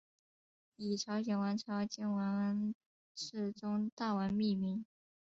[0.77, 2.73] 以朝鲜王朝君王
[3.13, 4.83] 世宗大王命名。